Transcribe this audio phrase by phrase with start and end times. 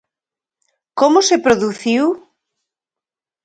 [0.99, 2.03] Como se produciu?